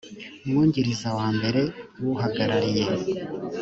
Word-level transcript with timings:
mwungiriza 0.47 1.07
wa 1.17 1.27
mbere 1.37 1.61
w 2.01 2.05
uhagarariye 2.13 2.85